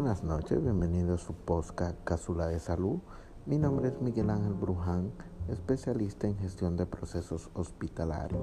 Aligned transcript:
Buenas 0.00 0.24
noches, 0.24 0.62
bienvenidos 0.62 1.22
a 1.22 1.26
su 1.26 1.34
podcast 1.34 1.94
Cápsula 2.04 2.46
de 2.46 2.58
Salud. 2.58 3.00
Mi 3.44 3.58
nombre 3.58 3.88
es 3.88 4.00
Miguel 4.00 4.30
Ángel 4.30 4.54
Bruján, 4.54 5.12
especialista 5.50 6.26
en 6.26 6.38
gestión 6.38 6.78
de 6.78 6.86
procesos 6.86 7.50
hospitalarios. 7.52 8.40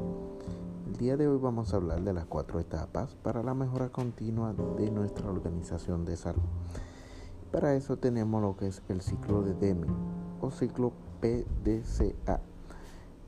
El 0.86 0.98
día 0.98 1.18
de 1.18 1.28
hoy 1.28 1.40
vamos 1.40 1.74
a 1.74 1.78
hablar 1.78 2.04
de 2.04 2.14
las 2.14 2.26
cuatro 2.26 2.60
etapas 2.60 3.16
para 3.16 3.42
la 3.42 3.56
mejora 3.56 3.90
continua 3.90 4.54
de 4.78 4.92
nuestra 4.92 5.32
organización 5.32 6.06
de 6.06 6.16
salud. 6.16 6.44
Para 7.52 7.74
eso 7.74 7.98
tenemos 7.98 8.40
lo 8.40 8.56
que 8.56 8.68
es 8.68 8.84
el 8.88 9.02
ciclo 9.02 9.42
de 9.42 9.56
Deming 9.56 9.96
o 10.40 10.52
ciclo 10.52 10.94
PDCA. 11.22 12.40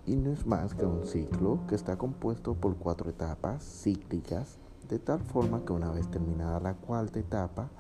Y 0.06 0.18
no 0.18 0.30
es 0.30 0.46
más 0.46 0.76
que 0.76 0.86
un 0.86 1.08
ciclo 1.08 1.62
que 1.68 1.74
está 1.74 1.98
compuesto 1.98 2.54
por 2.54 2.76
cuatro 2.76 3.10
etapas 3.10 3.64
cíclicas, 3.64 4.60
de 4.88 5.00
tal 5.00 5.20
forma 5.20 5.66
que 5.66 5.74
una 5.74 5.90
vez 5.90 6.08
terminada 6.12 6.60
la 6.60 6.76
cuarta 6.76 7.18
etapa, 7.18 7.72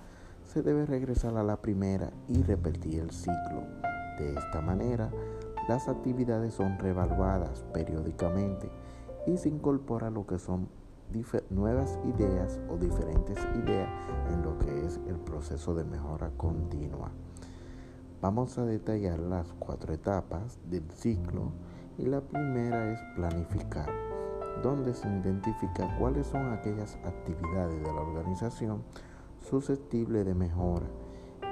se 0.50 0.64
debe 0.64 0.88
regresar 0.88 1.38
a 1.38 1.44
la 1.44 1.62
primera 1.62 2.12
y 2.28 2.42
repetir 2.42 3.02
el 3.02 3.12
ciclo. 3.12 3.62
De 4.18 4.34
esta 4.34 4.62
manera, 4.62 5.12
las 5.68 5.88
actividades 5.88 6.56
son 6.56 6.80
reevaluadas 6.80 7.64
periódicamente 7.72 8.68
y 9.28 9.38
se 9.38 9.50
incorpora 9.50 10.10
lo 10.10 10.26
que 10.26 10.40
son 10.40 10.68
nuevas 11.52 12.00
ideas 12.16 12.60
o 12.68 12.78
diferentes 12.78 13.38
ideas 13.64 13.90
en 14.34 14.42
lo 14.42 14.58
que 14.58 14.86
es 14.88 15.00
el 15.08 15.18
proceso 15.18 15.76
de 15.76 15.84
mejora 15.84 16.32
continua. 16.36 17.12
Vamos 18.20 18.58
a 18.58 18.66
detallar 18.66 19.20
las 19.20 19.54
cuatro 19.60 19.94
etapas 19.94 20.58
del 20.68 20.90
ciclo 20.90 21.52
y 22.00 22.08
la 22.08 22.22
primera 22.22 22.92
es 22.92 23.00
planificar, 23.16 23.90
donde 24.64 24.96
se 24.96 25.08
identifica 25.08 25.96
cuáles 26.00 26.26
son 26.26 26.52
aquellas 26.52 26.96
actividades 27.06 27.78
de 27.84 27.94
la 27.94 28.02
organización 28.02 28.84
susceptible 29.40 30.24
de 30.24 30.34
mejora 30.34 30.86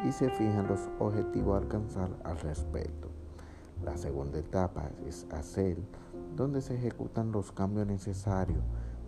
y 0.06 0.12
se 0.12 0.30
fijan 0.30 0.68
los 0.68 0.90
objetivos 1.00 1.56
a 1.56 1.64
alcanzar 1.64 2.10
al 2.24 2.40
respecto. 2.40 3.10
La 3.84 3.98
segunda 3.98 4.40
etapa 4.40 4.90
es 5.06 5.28
hacer, 5.32 5.78
donde 6.36 6.62
se 6.62 6.76
ejecutan 6.76 7.32
los 7.32 7.52
cambios 7.52 7.88
necesarios 7.88 8.64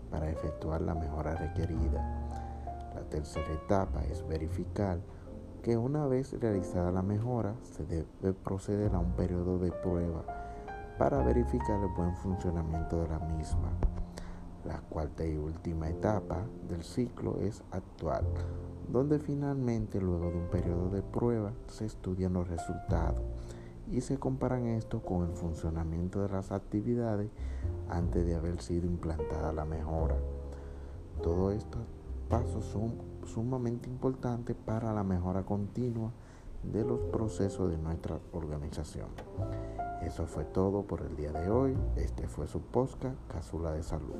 para 0.09 0.30
efectuar 0.30 0.81
la 0.81 0.95
mejora 0.95 1.36
requerida. 1.36 2.30
La 2.95 3.02
tercera 3.09 3.52
etapa 3.53 4.03
es 4.05 4.27
verificar 4.27 4.99
que 5.61 5.77
una 5.77 6.08
vez 6.08 6.39
realizada 6.39 6.91
la 6.91 7.02
mejora 7.02 7.55
se 7.64 7.86
debe 7.86 8.33
proceder 8.33 8.93
a 8.95 8.99
un 8.99 9.11
periodo 9.14 9.59
de 9.59 9.71
prueba 9.71 10.23
para 10.97 11.23
verificar 11.23 11.80
el 11.80 11.93
buen 11.95 12.16
funcionamiento 12.16 13.02
de 13.02 13.08
la 13.09 13.19
misma. 13.19 13.71
La 14.65 14.81
cuarta 14.81 15.25
y 15.25 15.38
última 15.38 15.89
etapa 15.89 16.45
del 16.67 16.83
ciclo 16.83 17.38
es 17.39 17.63
actual, 17.71 18.25
donde 18.91 19.17
finalmente 19.19 20.02
luego 20.02 20.31
de 20.31 20.38
un 20.38 20.49
periodo 20.49 20.89
de 20.89 21.02
prueba 21.02 21.53
se 21.67 21.85
estudian 21.85 22.33
los 22.33 22.47
resultados 22.49 23.21
y 23.89 24.02
se 24.02 24.19
comparan 24.19 24.67
esto 24.67 25.02
con 25.02 25.30
el 25.30 25.33
funcionamiento 25.33 26.21
de 26.21 26.30
las 26.30 26.52
actividades 26.52 27.30
antes 27.89 28.25
de 28.25 28.35
haber 28.35 28.61
sido 28.61 28.85
implantada 28.85 29.53
la 29.53 29.65
mejora. 29.65 30.17
Todos 31.23 31.55
estos 31.55 31.81
pasos 32.30 32.65
son 32.65 32.95
sumamente 33.25 33.89
importantes 33.89 34.55
para 34.55 34.93
la 34.93 35.03
mejora 35.03 35.43
continua 35.43 36.11
de 36.63 36.83
los 36.83 36.99
procesos 37.11 37.69
de 37.71 37.77
nuestra 37.77 38.19
organización. 38.31 39.07
Eso 40.02 40.25
fue 40.25 40.45
todo 40.45 40.83
por 40.83 41.02
el 41.02 41.15
día 41.15 41.31
de 41.31 41.49
hoy. 41.49 41.77
Este 41.95 42.27
fue 42.27 42.47
su 42.47 42.61
podcast 42.61 43.15
Cápsula 43.27 43.73
de 43.73 43.83
Salud. 43.83 44.15